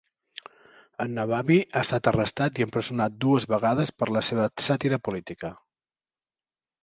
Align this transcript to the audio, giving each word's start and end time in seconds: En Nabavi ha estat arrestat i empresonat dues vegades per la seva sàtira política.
En 1.03 1.11
Nabavi 1.17 1.57
ha 1.65 1.81
estat 1.87 2.09
arrestat 2.11 2.61
i 2.61 2.65
empresonat 2.65 3.19
dues 3.25 3.45
vegades 3.53 3.93
per 3.99 4.07
la 4.15 4.23
seva 4.29 4.47
sàtira 4.69 4.99
política. 5.09 5.55